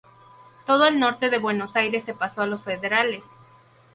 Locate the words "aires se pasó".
1.75-2.41